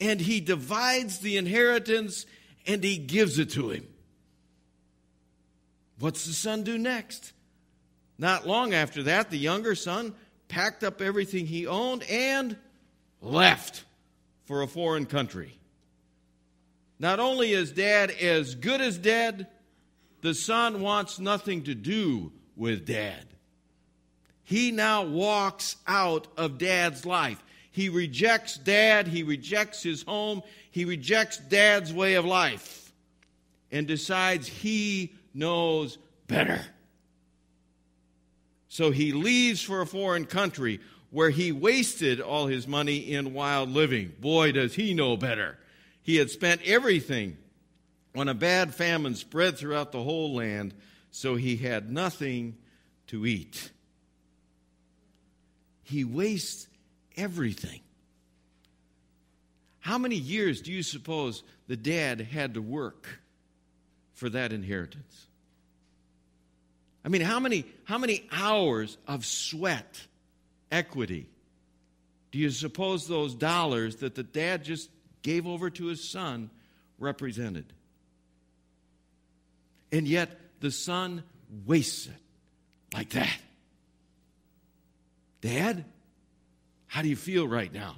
And 0.00 0.20
he 0.20 0.40
divides 0.40 1.18
the 1.18 1.36
inheritance 1.36 2.26
and 2.64 2.82
he 2.82 2.96
gives 2.96 3.40
it 3.40 3.50
to 3.50 3.70
him. 3.70 3.88
What's 5.98 6.26
the 6.26 6.32
son 6.32 6.62
do 6.62 6.78
next? 6.78 7.32
Not 8.18 8.46
long 8.46 8.72
after 8.72 9.02
that, 9.02 9.30
the 9.30 9.36
younger 9.36 9.74
son 9.74 10.14
packed 10.46 10.84
up 10.84 11.02
everything 11.02 11.46
he 11.46 11.66
owned 11.66 12.04
and 12.04 12.56
left 13.20 13.82
for 14.44 14.62
a 14.62 14.68
foreign 14.68 15.06
country. 15.06 15.58
Not 17.00 17.18
only 17.18 17.50
is 17.50 17.72
dad 17.72 18.12
as 18.12 18.54
good 18.54 18.80
as 18.80 18.96
dead, 18.96 19.48
the 20.20 20.34
son 20.34 20.82
wants 20.82 21.18
nothing 21.18 21.64
to 21.64 21.74
do 21.74 22.30
with 22.54 22.86
dad. 22.86 23.26
He 24.50 24.72
now 24.72 25.04
walks 25.04 25.76
out 25.86 26.26
of 26.36 26.58
dad's 26.58 27.06
life. 27.06 27.40
He 27.70 27.88
rejects 27.88 28.56
dad, 28.56 29.06
he 29.06 29.22
rejects 29.22 29.80
his 29.80 30.02
home, 30.02 30.42
he 30.72 30.84
rejects 30.84 31.36
dad's 31.38 31.94
way 31.94 32.14
of 32.14 32.24
life, 32.24 32.92
and 33.70 33.86
decides 33.86 34.48
he 34.48 35.14
knows 35.32 35.98
better. 36.26 36.60
So 38.66 38.90
he 38.90 39.12
leaves 39.12 39.62
for 39.62 39.82
a 39.82 39.86
foreign 39.86 40.24
country 40.24 40.80
where 41.10 41.30
he 41.30 41.52
wasted 41.52 42.20
all 42.20 42.48
his 42.48 42.66
money 42.66 42.96
in 42.96 43.32
wild 43.32 43.70
living. 43.70 44.14
Boy, 44.18 44.50
does 44.50 44.74
he 44.74 44.94
know 44.94 45.16
better. 45.16 45.58
He 46.02 46.16
had 46.16 46.28
spent 46.28 46.60
everything 46.64 47.36
when 48.14 48.26
a 48.26 48.34
bad 48.34 48.74
famine 48.74 49.14
spread 49.14 49.56
throughout 49.56 49.92
the 49.92 50.02
whole 50.02 50.34
land, 50.34 50.74
so 51.12 51.36
he 51.36 51.58
had 51.58 51.92
nothing 51.92 52.56
to 53.06 53.24
eat. 53.24 53.70
He 55.90 56.04
wastes 56.04 56.68
everything. 57.16 57.80
How 59.80 59.98
many 59.98 60.14
years 60.14 60.62
do 60.62 60.70
you 60.70 60.84
suppose 60.84 61.42
the 61.66 61.76
dad 61.76 62.20
had 62.20 62.54
to 62.54 62.62
work 62.62 63.08
for 64.14 64.28
that 64.30 64.52
inheritance? 64.52 65.26
I 67.04 67.08
mean, 67.08 67.22
how 67.22 67.40
many, 67.40 67.64
how 67.84 67.98
many 67.98 68.28
hours 68.30 68.98
of 69.08 69.26
sweat, 69.26 70.06
equity, 70.70 71.26
do 72.30 72.38
you 72.38 72.50
suppose 72.50 73.08
those 73.08 73.34
dollars 73.34 73.96
that 73.96 74.14
the 74.14 74.22
dad 74.22 74.62
just 74.62 74.90
gave 75.22 75.44
over 75.44 75.70
to 75.70 75.86
his 75.86 76.08
son 76.08 76.50
represented? 77.00 77.64
And 79.90 80.06
yet 80.06 80.38
the 80.60 80.70
son 80.70 81.24
wastes 81.66 82.06
it 82.06 82.12
like 82.94 83.10
that. 83.10 83.36
Dad, 85.40 85.84
how 86.86 87.02
do 87.02 87.08
you 87.08 87.16
feel 87.16 87.46
right 87.46 87.72
now? 87.72 87.96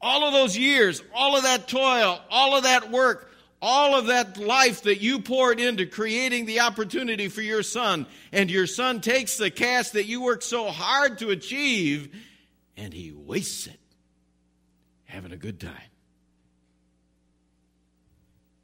All 0.00 0.24
of 0.24 0.32
those 0.32 0.56
years, 0.56 1.02
all 1.14 1.36
of 1.36 1.42
that 1.42 1.68
toil, 1.68 2.20
all 2.30 2.56
of 2.56 2.64
that 2.64 2.90
work, 2.90 3.30
all 3.60 3.98
of 3.98 4.06
that 4.06 4.36
life 4.36 4.82
that 4.82 5.00
you 5.00 5.20
poured 5.20 5.58
into 5.58 5.86
creating 5.86 6.46
the 6.46 6.60
opportunity 6.60 7.28
for 7.28 7.42
your 7.42 7.62
son, 7.62 8.06
and 8.32 8.50
your 8.50 8.66
son 8.66 9.00
takes 9.00 9.36
the 9.36 9.50
cash 9.50 9.90
that 9.90 10.06
you 10.06 10.22
worked 10.22 10.44
so 10.44 10.70
hard 10.70 11.18
to 11.18 11.30
achieve 11.30 12.14
and 12.76 12.92
he 12.92 13.12
wastes 13.12 13.66
it 13.66 13.80
having 15.04 15.32
a 15.32 15.36
good 15.36 15.58
time. 15.60 15.72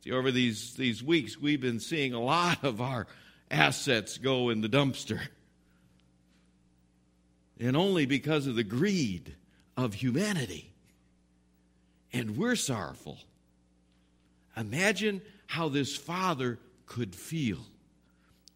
See, 0.05 0.13
over 0.13 0.31
these, 0.31 0.75
these 0.75 1.03
weeks, 1.03 1.39
we've 1.39 1.61
been 1.61 1.81
seeing 1.81 2.13
a 2.13 2.21
lot 2.21 2.65
of 2.65 2.81
our 2.81 3.07
assets 3.51 4.19
go 4.19 4.51
in 4.51 4.61
the 4.61 4.69
dumpster. 4.69 5.21
And 7.63 7.77
only 7.77 8.07
because 8.07 8.49
of 8.49 8.57
the 8.57 8.65
greed 8.65 9.37
of 9.77 9.95
humanity. 9.95 10.73
And 12.13 12.37
we're 12.37 12.57
sorrowful. 12.57 13.19
Imagine 14.57 15.23
how 15.47 15.69
this 15.69 15.97
father 15.97 16.59
could 16.87 17.15
feel 17.15 17.61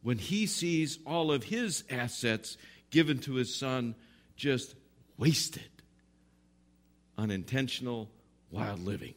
when 0.02 0.18
he 0.18 0.46
sees 0.46 0.98
all 1.06 1.30
of 1.30 1.44
his 1.44 1.84
assets 1.88 2.56
given 2.90 3.18
to 3.20 3.34
his 3.34 3.54
son 3.54 3.94
just 4.36 4.74
wasted 5.16 5.62
unintentional 7.16 8.10
wild 8.50 8.80
living. 8.80 9.14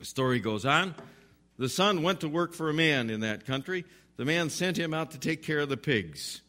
The 0.00 0.04
story 0.04 0.38
goes 0.38 0.66
on. 0.66 0.94
The 1.56 1.70
son 1.70 2.02
went 2.02 2.20
to 2.20 2.28
work 2.28 2.52
for 2.52 2.68
a 2.68 2.74
man 2.74 3.08
in 3.08 3.20
that 3.20 3.46
country. 3.46 3.86
The 4.18 4.26
man 4.26 4.50
sent 4.50 4.76
him 4.76 4.92
out 4.92 5.12
to 5.12 5.18
take 5.18 5.42
care 5.42 5.60
of 5.60 5.70
the 5.70 5.78
pigs. 5.78 6.42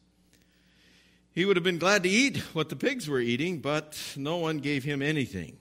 He 1.36 1.44
would 1.44 1.58
have 1.58 1.66
been 1.66 1.80
glad 1.80 2.04
to 2.04 2.10
eat 2.10 2.38
what 2.54 2.70
the 2.70 2.78
pigs 2.78 3.10
were 3.10 3.20
eating, 3.20 3.60
but 3.60 4.00
no 4.16 4.38
one 4.38 4.60
gave 4.60 4.86
him 4.86 5.02
anything. 5.02 5.58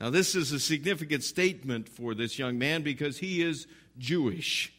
Now, 0.00 0.10
this 0.10 0.36
is 0.36 0.52
a 0.52 0.60
significant 0.60 1.24
statement 1.24 1.88
for 1.88 2.14
this 2.14 2.38
young 2.38 2.58
man 2.58 2.82
because 2.82 3.18
he 3.18 3.42
is 3.42 3.66
Jewish. 3.98 4.72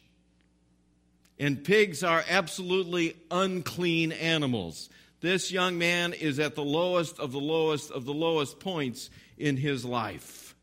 And 1.38 1.62
pigs 1.62 2.02
are 2.02 2.24
absolutely 2.30 3.14
unclean 3.30 4.12
animals. 4.12 4.88
This 5.20 5.52
young 5.52 5.76
man 5.76 6.14
is 6.14 6.38
at 6.38 6.54
the 6.54 6.64
lowest 6.64 7.20
of 7.20 7.32
the 7.32 7.40
lowest 7.40 7.90
of 7.90 8.06
the 8.06 8.14
lowest 8.14 8.58
points 8.58 9.10
in 9.36 9.58
his 9.58 9.84
life. 9.84 10.54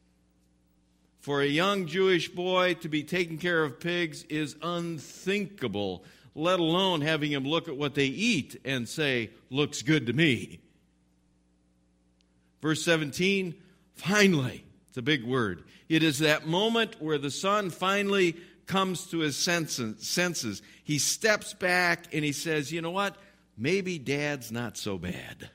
For 1.20 1.42
a 1.42 1.48
young 1.48 1.86
Jewish 1.86 2.30
boy 2.30 2.76
to 2.76 2.90
be 2.90 3.04
taking 3.04 3.38
care 3.38 3.64
of 3.64 3.80
pigs 3.80 4.24
is 4.24 4.56
unthinkable, 4.64 6.06
let 6.38 6.60
alone 6.60 7.02
having 7.02 7.32
him 7.32 7.44
look 7.44 7.68
at 7.68 7.76
what 7.76 7.96
they 7.96 8.06
eat 8.06 8.62
and 8.64 8.88
say, 8.88 9.32
looks 9.50 9.82
good 9.82 10.06
to 10.06 10.14
me. 10.14 10.60
Verse 12.62 12.84
17 12.86 13.56
Finally, 13.96 14.64
it's 14.88 14.98
a 14.98 15.02
big 15.02 15.24
word. 15.24 15.64
It 15.90 16.04
is 16.04 16.20
that 16.20 16.46
moment 16.46 17.02
where 17.02 17.18
the 17.18 17.32
son 17.32 17.72
finally 17.72 18.36
comes 18.68 19.08
to 19.08 19.20
his 19.20 19.36
senses. 19.36 20.62
He 20.84 21.00
steps 21.00 21.54
back 21.56 22.14
and 22.14 22.24
he 22.24 22.32
says, 22.34 22.72
You 22.72 22.82
know 22.82 22.92
what? 22.92 23.16
Maybe 23.58 23.98
dad's 23.98 24.52
not 24.52 24.78
so 24.78 25.00
bad. 25.00 25.50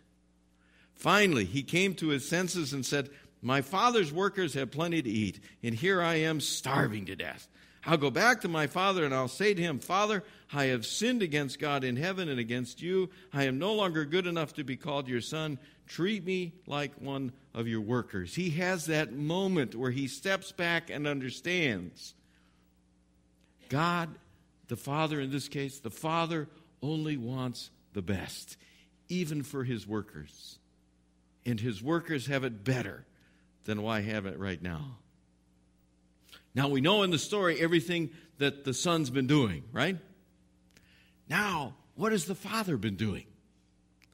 Finally, 0.94 1.44
he 1.44 1.62
came 1.62 1.94
to 1.94 2.08
his 2.08 2.28
senses 2.28 2.72
and 2.72 2.84
said, 2.84 3.10
My 3.40 3.60
father's 3.60 4.12
workers 4.12 4.54
have 4.54 4.72
plenty 4.72 5.00
to 5.00 5.10
eat, 5.10 5.38
and 5.62 5.74
here 5.74 6.02
I 6.02 6.16
am 6.16 6.40
starving 6.40 7.06
to 7.06 7.14
death. 7.14 7.46
I'll 7.84 7.96
go 7.96 8.10
back 8.10 8.42
to 8.42 8.48
my 8.48 8.68
father 8.68 9.04
and 9.04 9.12
I'll 9.12 9.26
say 9.26 9.54
to 9.54 9.62
him, 9.62 9.80
Father, 9.80 10.22
I 10.52 10.66
have 10.66 10.86
sinned 10.86 11.20
against 11.20 11.58
God 11.58 11.82
in 11.82 11.96
heaven 11.96 12.28
and 12.28 12.38
against 12.38 12.80
you. 12.80 13.10
I 13.32 13.44
am 13.44 13.58
no 13.58 13.72
longer 13.74 14.04
good 14.04 14.26
enough 14.26 14.54
to 14.54 14.64
be 14.64 14.76
called 14.76 15.08
your 15.08 15.20
son. 15.20 15.58
Treat 15.88 16.24
me 16.24 16.52
like 16.66 16.92
one 17.00 17.32
of 17.54 17.66
your 17.66 17.80
workers. 17.80 18.34
He 18.34 18.50
has 18.50 18.86
that 18.86 19.12
moment 19.12 19.74
where 19.74 19.90
he 19.90 20.06
steps 20.06 20.52
back 20.52 20.90
and 20.90 21.08
understands. 21.08 22.14
God, 23.68 24.10
the 24.68 24.76
Father 24.76 25.20
in 25.20 25.32
this 25.32 25.48
case, 25.48 25.80
the 25.80 25.90
Father 25.90 26.48
only 26.82 27.16
wants 27.16 27.70
the 27.94 28.02
best, 28.02 28.56
even 29.08 29.42
for 29.42 29.64
his 29.64 29.86
workers. 29.86 30.58
And 31.44 31.58
his 31.58 31.82
workers 31.82 32.26
have 32.26 32.44
it 32.44 32.62
better 32.62 33.04
than 33.64 33.84
I 33.84 34.02
have 34.02 34.26
it 34.26 34.38
right 34.38 34.62
now. 34.62 34.98
Now 36.54 36.68
we 36.68 36.80
know 36.80 37.02
in 37.02 37.10
the 37.10 37.18
story 37.18 37.60
everything 37.60 38.10
that 38.38 38.64
the 38.64 38.74
son's 38.74 39.10
been 39.10 39.26
doing, 39.26 39.64
right? 39.72 39.96
Now, 41.28 41.74
what 41.94 42.12
has 42.12 42.24
the 42.24 42.34
father 42.34 42.76
been 42.76 42.96
doing? 42.96 43.24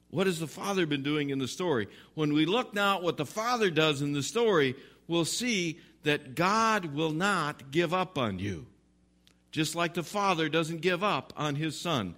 What 0.09 0.27
has 0.27 0.39
the 0.39 0.47
father 0.47 0.85
been 0.85 1.03
doing 1.03 1.29
in 1.29 1.39
the 1.39 1.47
story? 1.47 1.87
When 2.15 2.33
we 2.33 2.45
look 2.45 2.73
now 2.73 2.97
at 2.97 3.03
what 3.03 3.17
the 3.17 3.25
father 3.25 3.69
does 3.69 4.01
in 4.01 4.13
the 4.13 4.23
story, 4.23 4.75
we'll 5.07 5.25
see 5.25 5.79
that 6.03 6.33
God 6.33 6.93
will 6.95 7.11
not 7.11 7.71
give 7.71 7.93
up 7.93 8.17
on 8.17 8.39
you. 8.39 8.67
just 9.51 9.75
like 9.75 9.93
the 9.93 10.03
Father 10.03 10.49
doesn't 10.49 10.81
give 10.81 11.03
up 11.03 11.33
on 11.35 11.55
his 11.55 11.79
Son. 11.79 12.15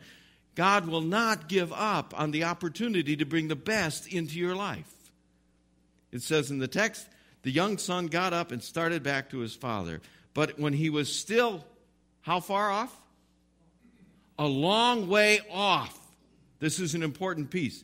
God 0.56 0.88
will 0.88 1.02
not 1.02 1.48
give 1.48 1.72
up 1.72 2.14
on 2.18 2.32
the 2.32 2.44
opportunity 2.44 3.16
to 3.16 3.26
bring 3.26 3.48
the 3.48 3.56
best 3.56 4.08
into 4.08 4.38
your 4.38 4.56
life. 4.56 4.94
It 6.12 6.22
says 6.22 6.52
in 6.52 6.60
the 6.60 6.68
text, 6.68 7.08
the 7.44 7.52
young 7.52 7.78
son 7.78 8.08
got 8.08 8.34
up 8.34 8.52
and 8.52 8.64
started 8.64 9.04
back 9.04 9.30
to 9.32 9.40
his 9.40 9.56
father. 9.56 10.02
But 10.34 10.60
when 10.60 10.74
he 10.74 10.90
was 10.90 11.14
still, 11.14 11.66
how 12.22 12.40
far 12.40 12.72
off? 12.72 12.96
A 14.38 14.48
long 14.48 15.08
way 15.08 15.40
off. 15.52 15.98
This 16.60 16.80
is 16.80 16.96
an 16.96 17.04
important 17.04 17.50
piece. 17.50 17.84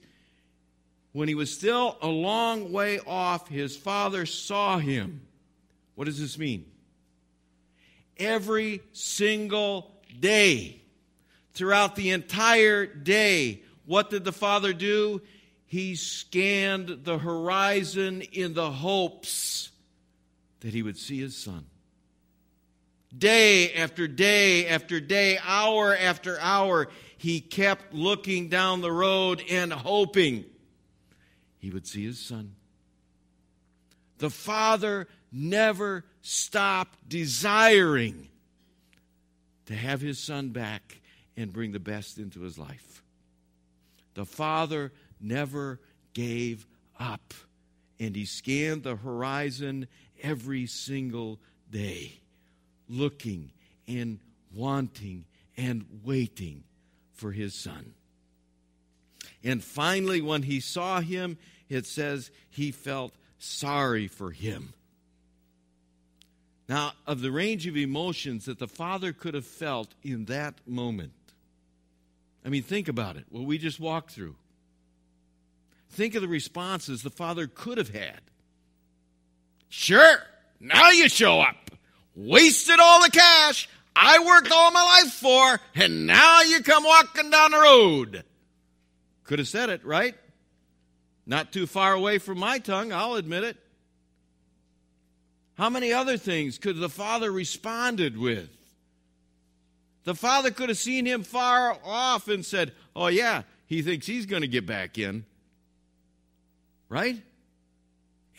When 1.11 1.27
he 1.27 1.35
was 1.35 1.51
still 1.51 1.97
a 2.01 2.07
long 2.07 2.71
way 2.71 2.99
off, 2.99 3.47
his 3.47 3.75
father 3.75 4.25
saw 4.25 4.77
him. 4.77 5.21
What 5.95 6.05
does 6.05 6.19
this 6.19 6.37
mean? 6.37 6.65
Every 8.17 8.81
single 8.93 9.91
day 10.19 10.81
throughout 11.53 11.95
the 11.95 12.11
entire 12.11 12.85
day. 12.85 13.61
What 13.85 14.09
did 14.09 14.23
the 14.23 14.31
Father 14.31 14.73
do? 14.73 15.21
He 15.67 15.95
scanned 15.95 17.03
the 17.03 17.17
horizon 17.17 18.21
in 18.21 18.53
the 18.53 18.71
hopes 18.71 19.69
that 20.61 20.73
he 20.73 20.81
would 20.81 20.97
see 20.97 21.19
his 21.19 21.35
Son. 21.35 21.65
Day 23.15 23.73
after 23.73 24.07
day 24.07 24.67
after 24.67 25.01
day, 25.01 25.37
hour 25.43 25.95
after 25.95 26.39
hour, 26.39 26.87
he 27.17 27.41
kept 27.41 27.93
looking 27.93 28.47
down 28.47 28.79
the 28.79 28.91
road 28.91 29.43
and 29.49 29.71
hoping 29.73 30.45
he 31.59 31.69
would 31.69 31.85
see 31.85 32.05
his 32.05 32.19
Son. 32.19 32.55
The 34.19 34.29
Father 34.29 35.07
never 35.33 36.05
stopped 36.21 37.09
desiring 37.09 38.29
to 39.65 39.75
have 39.75 39.99
his 39.99 40.17
Son 40.17 40.49
back 40.49 41.01
and 41.35 41.51
bring 41.51 41.73
the 41.73 41.79
best 41.79 42.17
into 42.17 42.41
his 42.41 42.57
life. 42.57 43.03
The 44.13 44.25
Father 44.25 44.91
never 45.19 45.79
gave 46.13 46.65
up, 46.99 47.33
and 47.99 48.15
he 48.15 48.25
scanned 48.25 48.83
the 48.83 48.95
horizon 48.95 49.87
every 50.21 50.65
single 50.65 51.39
day, 51.71 52.19
looking 52.89 53.51
and 53.87 54.19
wanting 54.53 55.25
and 55.55 55.85
waiting 56.03 56.63
for 57.13 57.31
his 57.31 57.53
son. 57.53 57.93
And 59.43 59.63
finally, 59.63 60.21
when 60.21 60.43
he 60.43 60.59
saw 60.59 61.01
him, 61.01 61.37
it 61.69 61.85
says 61.85 62.31
he 62.49 62.71
felt 62.71 63.13
sorry 63.39 64.07
for 64.07 64.31
him. 64.31 64.73
Now, 66.69 66.93
of 67.05 67.21
the 67.21 67.31
range 67.31 67.65
of 67.65 67.77
emotions 67.77 68.45
that 68.45 68.59
the 68.59 68.67
father 68.67 69.13
could 69.13 69.33
have 69.33 69.45
felt 69.45 69.93
in 70.03 70.25
that 70.25 70.55
moment, 70.67 71.13
I 72.43 72.49
mean, 72.49 72.63
think 72.63 72.87
about 72.87 73.15
it, 73.15 73.25
what 73.29 73.43
we 73.43 73.57
just 73.57 73.79
walked 73.79 74.11
through. 74.11 74.35
Think 75.91 76.15
of 76.15 76.21
the 76.21 76.27
responses 76.27 77.01
the 77.01 77.09
father 77.09 77.47
could 77.47 77.77
have 77.77 77.89
had. 77.89 78.21
Sure, 79.69 80.17
now 80.59 80.91
you 80.91 81.09
show 81.09 81.41
up. 81.41 81.71
Wasted 82.15 82.79
all 82.79 83.03
the 83.03 83.11
cash 83.11 83.69
I 83.99 84.19
worked 84.19 84.51
all 84.51 84.69
my 84.69 85.01
life 85.01 85.11
for, 85.11 85.59
and 85.73 86.05
now 86.05 86.43
you 86.43 86.61
come 86.61 86.83
walking 86.83 87.31
down 87.31 87.49
the 87.49 87.59
road. 87.59 88.23
Could 89.23 89.39
have 89.39 89.47
said 89.47 89.71
it, 89.71 89.83
right? 89.83 90.13
Not 91.25 91.51
too 91.51 91.65
far 91.65 91.93
away 91.93 92.19
from 92.19 92.37
my 92.37 92.59
tongue, 92.59 92.93
I'll 92.93 93.15
admit 93.15 93.43
it. 93.43 93.57
How 95.55 95.71
many 95.71 95.91
other 95.91 96.17
things 96.17 96.59
could 96.59 96.77
the 96.77 96.89
father 96.89 97.31
responded 97.31 98.19
with? 98.19 98.49
The 100.03 100.13
father 100.13 100.51
could 100.51 100.69
have 100.69 100.77
seen 100.77 101.07
him 101.07 101.23
far 101.23 101.75
off 101.83 102.27
and 102.27 102.45
said, 102.45 102.73
Oh, 102.95 103.07
yeah, 103.07 103.41
he 103.65 103.81
thinks 103.81 104.05
he's 104.05 104.27
going 104.27 104.43
to 104.43 104.47
get 104.47 104.67
back 104.67 104.99
in. 104.99 105.25
Right? 106.89 107.21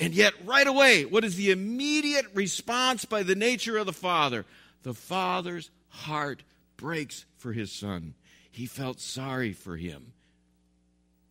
And 0.00 0.14
yet, 0.14 0.32
right 0.44 0.66
away, 0.66 1.04
what 1.04 1.24
is 1.24 1.36
the 1.36 1.50
immediate 1.50 2.26
response 2.32 3.04
by 3.04 3.22
the 3.22 3.34
nature 3.34 3.76
of 3.76 3.86
the 3.86 3.92
father? 3.92 4.44
The 4.82 4.94
father's 4.94 5.70
heart 5.88 6.44
breaks 6.76 7.24
for 7.36 7.52
his 7.52 7.72
son. 7.72 8.14
He 8.50 8.66
felt 8.66 9.00
sorry 9.00 9.52
for 9.52 9.76
him. 9.76 10.12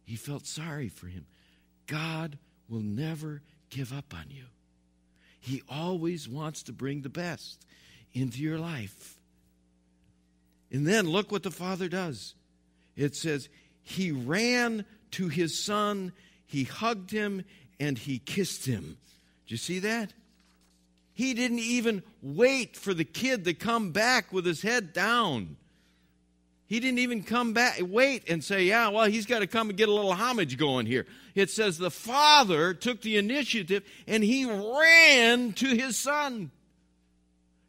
He 0.03 0.15
felt 0.15 0.45
sorry 0.45 0.89
for 0.89 1.07
him. 1.07 1.25
God 1.87 2.37
will 2.69 2.81
never 2.81 3.41
give 3.69 3.93
up 3.93 4.13
on 4.13 4.25
you. 4.29 4.45
He 5.39 5.61
always 5.69 6.27
wants 6.27 6.63
to 6.63 6.73
bring 6.73 7.01
the 7.01 7.09
best 7.09 7.65
into 8.13 8.41
your 8.41 8.59
life. 8.59 9.19
And 10.71 10.85
then 10.85 11.07
look 11.07 11.31
what 11.31 11.43
the 11.43 11.51
father 11.51 11.87
does. 11.87 12.35
It 12.95 13.15
says, 13.15 13.47
He 13.81 14.11
ran 14.11 14.85
to 15.11 15.29
his 15.29 15.63
son, 15.63 16.11
he 16.47 16.63
hugged 16.63 17.11
him, 17.11 17.43
and 17.79 17.97
he 17.97 18.17
kissed 18.17 18.65
him. 18.65 18.97
Do 19.45 19.53
you 19.53 19.57
see 19.57 19.79
that? 19.79 20.13
He 21.13 21.33
didn't 21.33 21.59
even 21.59 22.03
wait 22.21 22.75
for 22.75 22.93
the 22.93 23.05
kid 23.05 23.45
to 23.45 23.53
come 23.53 23.91
back 23.91 24.33
with 24.33 24.45
his 24.45 24.61
head 24.61 24.93
down. 24.93 25.57
He 26.67 26.79
didn't 26.79 26.99
even 26.99 27.23
come 27.23 27.53
back, 27.53 27.79
wait 27.81 28.29
and 28.29 28.43
say, 28.43 28.63
Yeah, 28.63 28.89
well, 28.89 29.05
he's 29.05 29.25
got 29.25 29.39
to 29.39 29.47
come 29.47 29.69
and 29.69 29.77
get 29.77 29.87
a 29.89 29.93
little 29.93 30.13
homage 30.13 30.57
going 30.57 30.85
here. 30.85 31.05
It 31.33 31.49
says 31.49 31.77
the 31.77 31.91
father 31.91 32.73
took 32.73 33.01
the 33.01 33.17
initiative 33.17 33.83
and 34.05 34.23
he 34.23 34.45
ran 34.45 35.53
to 35.53 35.67
his 35.67 35.97
son. 35.97 36.51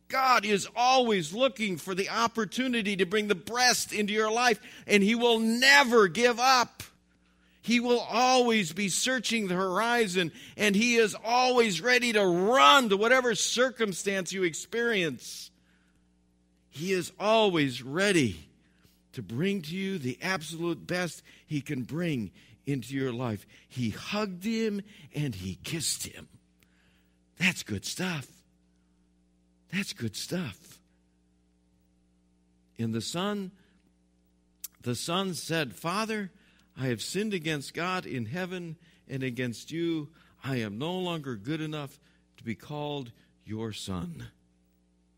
God 0.09 0.45
is 0.45 0.67
always 0.75 1.33
looking 1.33 1.77
for 1.77 1.95
the 1.95 2.09
opportunity 2.09 2.97
to 2.97 3.07
bring 3.07 3.29
the 3.29 3.35
breast 3.35 3.93
into 3.93 4.13
your 4.13 4.33
life, 4.33 4.59
and 4.87 5.03
He 5.03 5.15
will 5.15 5.39
never 5.39 6.09
give 6.09 6.41
up. 6.41 6.83
He 7.61 7.81
will 7.81 8.01
always 8.01 8.73
be 8.73 8.89
searching 8.89 9.49
the 9.49 9.55
horizon, 9.55 10.33
and 10.57 10.75
He 10.75 10.97
is 10.97 11.17
always 11.25 11.81
ready 11.81 12.13
to 12.13 12.25
run 12.25 12.89
to 12.89 12.97
whatever 12.97 13.35
circumstance 13.35 14.33
you 14.33 14.45
experience. 14.45 15.51
He 16.71 16.93
is 16.93 17.13
always 17.19 17.83
ready 17.83 18.49
to 19.13 19.23
bring 19.23 19.63
to 19.63 19.75
you 19.75 19.99
the 19.99 20.19
absolute 20.23 20.87
best 20.87 21.23
He 21.47 21.61
can 21.61 21.83
bring 21.83 22.31
into 22.67 22.95
your 22.95 23.13
life. 23.13 23.47
He 23.67 23.91
hugged 23.91 24.45
him 24.45 24.83
and 25.15 25.35
He 25.35 25.59
kissed 25.65 26.07
him. 26.07 26.29
That's 27.39 27.63
good 27.63 27.85
stuff. 27.85 28.27
That's 29.73 29.93
good 29.93 30.17
stuff. 30.17 30.79
And 32.79 32.95
the 32.95 33.01
son, 33.01 33.51
the 34.83 34.95
son 34.95 35.35
said, 35.35 35.75
Father, 35.75 36.31
I 36.79 36.87
have 36.87 37.03
sinned 37.03 37.35
against 37.35 37.75
God 37.75 38.07
in 38.07 38.27
heaven 38.27 38.77
and 39.09 39.23
against 39.23 39.71
you. 39.71 40.09
I 40.45 40.57
am 40.57 40.79
no 40.79 40.93
longer 40.99 41.37
good 41.37 41.61
enough 41.61 41.99
to 42.37 42.45
be 42.45 42.55
called 42.55 43.11
your 43.45 43.73
son. 43.73 44.29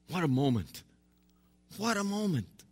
What 0.09 0.25
a 0.25 0.29
moment! 0.29 0.83
What 1.77 1.97
a 1.97 2.05
moment! 2.05 2.65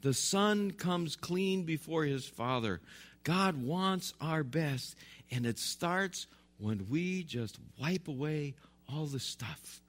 The 0.00 0.14
son 0.14 0.70
comes 0.70 1.16
clean 1.16 1.64
before 1.64 2.04
his 2.04 2.26
father. 2.26 2.80
God 3.24 3.62
wants 3.62 4.14
our 4.20 4.42
best, 4.42 4.96
and 5.30 5.44
it 5.44 5.58
starts 5.58 6.26
when 6.58 6.86
we 6.88 7.22
just 7.24 7.58
wipe 7.78 8.08
away 8.08 8.54
all 8.88 9.06
the 9.06 9.20
stuff 9.20 9.80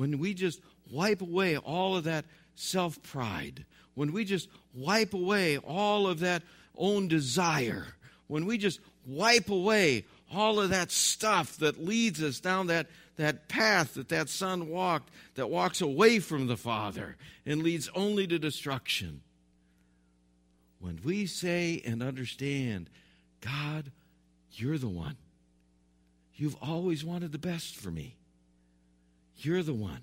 when 0.00 0.18
we 0.18 0.32
just 0.32 0.60
wipe 0.90 1.20
away 1.20 1.58
all 1.58 1.94
of 1.94 2.04
that 2.04 2.24
self 2.54 3.02
pride, 3.02 3.66
when 3.94 4.12
we 4.12 4.24
just 4.24 4.48
wipe 4.74 5.12
away 5.12 5.58
all 5.58 6.06
of 6.06 6.20
that 6.20 6.42
own 6.76 7.08
desire, 7.08 7.86
when 8.26 8.46
we 8.46 8.58
just 8.58 8.80
wipe 9.06 9.50
away 9.50 10.04
all 10.32 10.60
of 10.60 10.70
that 10.70 10.90
stuff 10.90 11.56
that 11.58 11.84
leads 11.84 12.22
us 12.22 12.40
down 12.40 12.68
that, 12.68 12.86
that 13.16 13.48
path 13.48 13.94
that 13.94 14.08
that 14.08 14.28
son 14.28 14.68
walked, 14.68 15.10
that 15.34 15.50
walks 15.50 15.80
away 15.80 16.18
from 16.18 16.46
the 16.46 16.56
Father 16.56 17.16
and 17.44 17.62
leads 17.62 17.90
only 17.94 18.26
to 18.26 18.38
destruction. 18.38 19.20
When 20.78 21.00
we 21.04 21.26
say 21.26 21.82
and 21.84 22.02
understand, 22.02 22.88
God, 23.40 23.90
you're 24.52 24.78
the 24.78 24.88
one. 24.88 25.16
You've 26.34 26.56
always 26.62 27.04
wanted 27.04 27.32
the 27.32 27.38
best 27.38 27.76
for 27.76 27.90
me. 27.90 28.16
You're 29.36 29.62
the 29.62 29.74
one. 29.74 30.00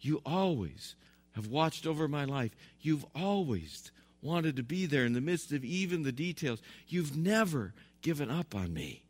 You 0.00 0.22
always 0.24 0.94
have 1.34 1.48
watched 1.48 1.86
over 1.86 2.08
my 2.08 2.24
life. 2.24 2.52
You've 2.80 3.04
always 3.14 3.90
wanted 4.26 4.56
to 4.56 4.62
be 4.62 4.86
there 4.86 5.04
in 5.04 5.12
the 5.12 5.20
midst 5.20 5.52
of 5.52 5.64
even 5.64 6.02
the 6.02 6.12
details. 6.12 6.60
You've 6.88 7.16
never 7.16 7.72
given 8.02 8.30
up 8.30 8.54
on 8.54 8.74
me. 8.74 9.02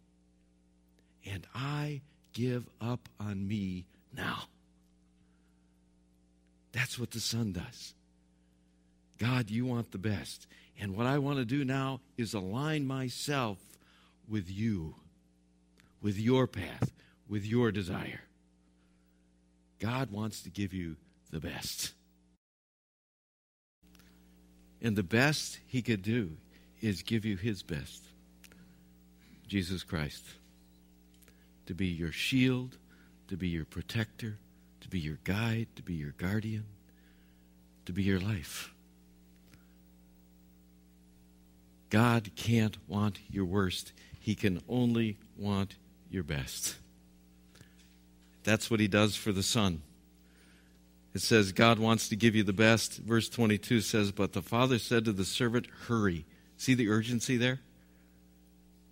And 1.25 1.47
I 1.55 2.03
give 2.33 2.69
up 2.81 3.09
on 3.19 3.49
me 3.49 3.87
now. 4.15 4.45
That's 6.73 6.99
what 6.99 7.11
the 7.11 7.21
Son 7.21 7.53
does. 7.53 7.95
God, 9.19 9.51
you 9.51 9.65
want 9.65 9.93
the 9.93 9.99
best. 9.99 10.47
And 10.79 10.95
what 10.95 11.07
I 11.07 11.19
want 11.19 11.39
to 11.39 11.45
do 11.45 11.65
now 11.65 12.01
is 12.19 12.35
align 12.35 12.87
myself 12.87 13.59
with 14.29 14.51
you, 14.51 14.97
with 16.03 16.19
your 16.19 16.47
path, 16.47 16.93
with 17.29 17.45
your 17.45 17.73
desire. 17.73 18.21
God 19.79 20.11
wants 20.11 20.43
to 20.43 20.51
give 20.51 20.73
you 20.73 20.97
the 21.31 21.41
best. 21.41 21.93
And 24.87 24.95
the 24.95 25.03
best 25.03 25.59
he 25.67 25.83
could 25.83 26.03
do 26.03 26.37
is 26.81 27.03
give 27.03 27.25
you 27.25 27.37
his 27.37 27.65
best 27.65 28.05
Jesus 29.49 29.83
Christ 29.83 30.25
to 31.67 31.75
be 31.75 31.89
your 31.89 32.13
shield, 32.13 32.77
to 33.27 33.37
be 33.37 33.49
your 33.49 33.65
protector, 33.65 34.39
to 34.83 34.89
be 34.89 35.01
your 35.01 35.19
guide, 35.25 35.67
to 35.75 35.83
be 35.83 35.95
your 35.95 36.13
guardian, 36.13 36.67
to 37.87 37.93
be 37.93 38.05
your 38.05 38.21
life. 38.21 38.73
God 41.91 42.31
can't 42.37 42.79
want 42.87 43.19
your 43.29 43.45
worst. 43.45 43.93
He 44.21 44.37
can 44.37 44.63
only 44.69 45.19
want 45.37 45.75
your 46.13 46.23
best. 46.23 46.77
That's 48.45 48.71
what 48.71 48.79
he 48.79 48.87
does 48.87 49.17
for 49.17 49.33
the 49.33 49.43
Son. 49.43 49.83
It 51.17 51.23
says 51.23 51.53
God 51.53 51.79
wants 51.79 52.11
to 52.11 52.15
give 52.15 52.37
you 52.37 52.43
the 52.43 52.53
best. 52.53 52.99
Verse 52.99 53.31
22 53.31 53.81
says, 53.81 54.13
But 54.13 54.35
the 54.35 54.43
Father 54.43 54.79
said 54.79 55.07
to 55.07 55.13
the 55.13 55.25
servant, 55.25 55.67
Hurry. 55.87 56.27
See 56.59 56.75
the 56.75 56.91
urgency 56.91 57.39
there? 57.39 57.61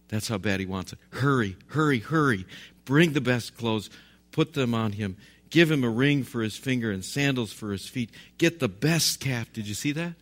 That's 0.09 0.29
how 0.29 0.39
bad 0.39 0.59
he 0.59 0.65
wants 0.65 0.95
it. 0.95 0.99
Hurry, 1.11 1.55
hurry, 1.67 1.99
hurry. 1.99 2.47
Bring 2.87 3.13
the 3.13 3.21
best 3.21 3.59
clothes, 3.59 3.91
put 4.33 4.55
them 4.55 4.73
on 4.73 4.93
him. 4.93 5.19
Give 5.51 5.71
him 5.71 5.85
a 5.85 5.91
ring 5.91 6.23
for 6.23 6.41
his 6.41 6.57
finger 6.57 6.91
and 6.91 7.05
sandals 7.05 7.53
for 7.53 7.73
his 7.73 7.87
feet. 7.87 8.11
Get 8.39 8.59
the 8.59 8.69
best 8.69 9.21
calf. 9.21 9.53
Did 9.53 9.69
you 9.69 9.75
see 9.75 9.93
that? 9.93 10.15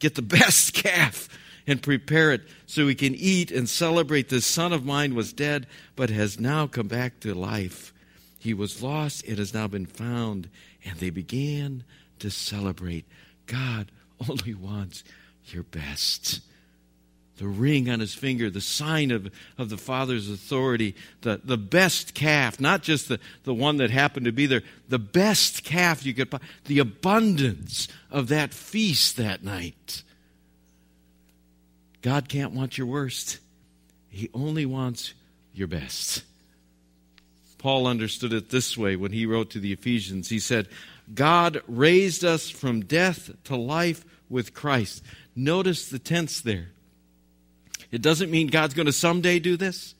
Get 0.00 0.16
the 0.16 0.22
best 0.38 0.74
calf 0.74 1.30
and 1.66 1.82
prepare 1.82 2.30
it 2.30 2.42
so 2.66 2.84
we 2.84 2.94
can 2.94 3.14
eat 3.14 3.50
and 3.50 3.70
celebrate. 3.70 4.28
This 4.28 4.44
son 4.44 4.74
of 4.74 4.84
mine 4.84 5.14
was 5.14 5.32
dead, 5.32 5.66
but 5.96 6.10
has 6.10 6.38
now 6.38 6.66
come 6.66 6.88
back 6.88 7.20
to 7.20 7.34
life. 7.34 7.94
He 8.46 8.54
was 8.54 8.80
lost, 8.80 9.24
it 9.26 9.38
has 9.38 9.52
now 9.52 9.66
been 9.66 9.86
found. 9.86 10.48
And 10.84 11.00
they 11.00 11.10
began 11.10 11.82
to 12.20 12.30
celebrate. 12.30 13.04
God 13.46 13.90
only 14.28 14.54
wants 14.54 15.02
your 15.46 15.64
best. 15.64 16.38
The 17.38 17.48
ring 17.48 17.90
on 17.90 17.98
his 17.98 18.14
finger, 18.14 18.48
the 18.48 18.60
sign 18.60 19.10
of, 19.10 19.32
of 19.58 19.68
the 19.68 19.76
Father's 19.76 20.30
authority, 20.30 20.94
the, 21.22 21.40
the 21.42 21.58
best 21.58 22.14
calf, 22.14 22.60
not 22.60 22.84
just 22.84 23.08
the, 23.08 23.18
the 23.42 23.52
one 23.52 23.78
that 23.78 23.90
happened 23.90 24.26
to 24.26 24.32
be 24.32 24.46
there, 24.46 24.62
the 24.88 25.00
best 25.00 25.64
calf 25.64 26.06
you 26.06 26.14
could 26.14 26.30
buy, 26.30 26.38
the 26.66 26.78
abundance 26.78 27.88
of 28.12 28.28
that 28.28 28.54
feast 28.54 29.16
that 29.16 29.42
night. 29.42 30.04
God 32.00 32.28
can't 32.28 32.52
want 32.52 32.78
your 32.78 32.86
worst, 32.86 33.40
He 34.08 34.30
only 34.32 34.66
wants 34.66 35.14
your 35.52 35.66
best. 35.66 36.22
Paul 37.58 37.86
understood 37.86 38.32
it 38.32 38.50
this 38.50 38.76
way 38.76 38.96
when 38.96 39.12
he 39.12 39.26
wrote 39.26 39.50
to 39.50 39.60
the 39.60 39.72
Ephesians. 39.72 40.28
He 40.28 40.38
said, 40.38 40.68
God 41.14 41.62
raised 41.66 42.24
us 42.24 42.50
from 42.50 42.84
death 42.84 43.30
to 43.44 43.56
life 43.56 44.04
with 44.28 44.54
Christ. 44.54 45.02
Notice 45.34 45.88
the 45.88 45.98
tense 45.98 46.40
there. 46.40 46.68
It 47.90 48.02
doesn't 48.02 48.30
mean 48.30 48.48
God's 48.48 48.74
going 48.74 48.86
to 48.86 48.92
someday 48.92 49.38
do 49.38 49.56
this. 49.56 49.94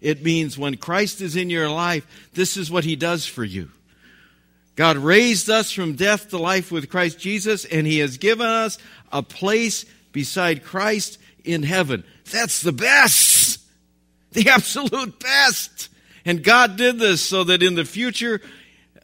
It 0.00 0.22
means 0.22 0.58
when 0.58 0.76
Christ 0.76 1.20
is 1.20 1.34
in 1.34 1.50
your 1.50 1.68
life, 1.68 2.06
this 2.34 2.56
is 2.56 2.70
what 2.70 2.84
he 2.84 2.94
does 2.94 3.26
for 3.26 3.44
you. 3.44 3.70
God 4.76 4.96
raised 4.96 5.48
us 5.48 5.70
from 5.70 5.94
death 5.94 6.30
to 6.30 6.38
life 6.38 6.70
with 6.72 6.90
Christ 6.90 7.18
Jesus, 7.18 7.64
and 7.64 7.86
he 7.86 8.00
has 8.00 8.18
given 8.18 8.46
us 8.46 8.76
a 9.12 9.22
place 9.22 9.84
beside 10.12 10.64
Christ 10.64 11.18
in 11.44 11.62
heaven. 11.62 12.04
That's 12.30 12.60
the 12.62 12.72
best. 12.72 13.60
The 14.32 14.50
absolute 14.50 15.20
best. 15.20 15.88
And 16.24 16.42
God 16.42 16.76
did 16.76 16.98
this 16.98 17.20
so 17.20 17.44
that 17.44 17.62
in 17.62 17.74
the 17.74 17.84
future, 17.84 18.40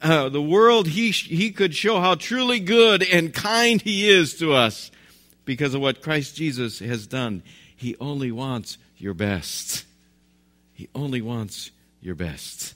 uh, 0.03 0.29
the 0.29 0.43
world, 0.43 0.89
he, 0.89 1.11
he 1.11 1.51
could 1.51 1.75
show 1.75 2.01
how 2.01 2.15
truly 2.15 2.61
good 2.61 3.03
and 3.03 3.35
kind 3.35 3.81
He 3.81 4.09
is 4.09 4.35
to 4.39 4.55
us 4.55 4.91
because 5.45 5.75
of 5.75 5.81
what 5.81 6.03
Christ 6.03 6.37
Jesus 6.37 6.79
has 6.79 7.07
done. 7.07 7.43
He 7.77 7.97
only 8.01 8.33
wants 8.33 8.79
your 8.97 9.15
best. 9.15 9.85
He 10.73 10.89
only 10.95 11.21
wants 11.21 11.71
your 12.01 12.15
best. 12.15 12.75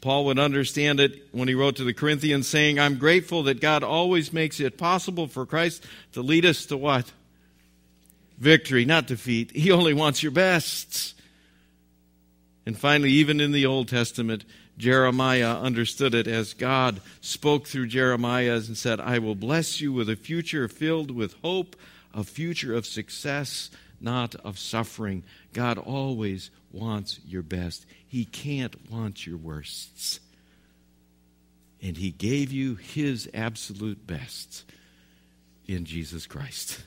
Paul 0.00 0.24
would 0.26 0.38
understand 0.38 0.98
it 0.98 1.28
when 1.30 1.46
he 1.46 1.54
wrote 1.54 1.76
to 1.76 1.84
the 1.84 1.94
Corinthians, 1.94 2.48
saying, 2.48 2.80
I'm 2.80 2.96
grateful 2.96 3.44
that 3.44 3.60
God 3.60 3.84
always 3.84 4.32
makes 4.32 4.58
it 4.58 4.76
possible 4.76 5.28
for 5.28 5.46
Christ 5.46 5.84
to 6.12 6.22
lead 6.22 6.44
us 6.44 6.66
to 6.66 6.76
what? 6.76 7.10
Victory, 8.38 8.84
not 8.84 9.06
defeat. 9.06 9.52
He 9.52 9.70
only 9.70 9.94
wants 9.94 10.22
your 10.22 10.32
best. 10.32 11.14
And 12.64 12.78
finally, 12.78 13.10
even 13.10 13.40
in 13.40 13.52
the 13.52 13.66
Old 13.66 13.88
Testament, 13.88 14.44
Jeremiah 14.78 15.58
understood 15.58 16.14
it 16.14 16.26
as 16.26 16.54
God 16.54 17.00
spoke 17.20 17.66
through 17.66 17.88
Jeremiah 17.88 18.54
and 18.54 18.76
said, 18.76 19.00
I 19.00 19.18
will 19.18 19.34
bless 19.34 19.80
you 19.80 19.92
with 19.92 20.08
a 20.08 20.16
future 20.16 20.68
filled 20.68 21.10
with 21.10 21.34
hope, 21.42 21.76
a 22.14 22.24
future 22.24 22.74
of 22.74 22.86
success, 22.86 23.70
not 24.00 24.34
of 24.36 24.58
suffering. 24.58 25.24
God 25.52 25.78
always 25.78 26.50
wants 26.70 27.20
your 27.26 27.42
best. 27.42 27.84
He 28.06 28.24
can't 28.24 28.90
want 28.90 29.26
your 29.26 29.36
worsts. 29.36 30.20
And 31.82 31.96
He 31.96 32.10
gave 32.10 32.52
you 32.52 32.76
His 32.76 33.28
absolute 33.34 34.06
best 34.06 34.64
in 35.66 35.84
Jesus 35.84 36.26
Christ. 36.26 36.80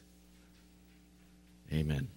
Amen. 1.74 2.14